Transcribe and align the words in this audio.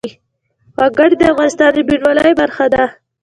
وګړي 0.79 1.15
د 1.17 1.23
افغانستان 1.33 1.69
د 1.75 1.77
بڼوالۍ 1.87 2.31
برخه 2.41 2.65
ده. 2.73 2.85